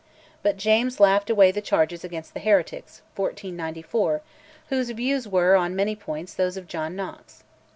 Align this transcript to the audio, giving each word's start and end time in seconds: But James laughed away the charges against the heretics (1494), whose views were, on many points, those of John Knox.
But 0.41 0.57
James 0.57 0.99
laughed 0.99 1.29
away 1.29 1.51
the 1.51 1.61
charges 1.61 2.03
against 2.03 2.33
the 2.33 2.39
heretics 2.39 3.03
(1494), 3.17 4.23
whose 4.69 4.89
views 4.89 5.27
were, 5.27 5.53
on 5.55 5.75
many 5.75 5.95
points, 5.95 6.33
those 6.33 6.57
of 6.57 6.65
John 6.65 6.95
Knox. 6.95 7.43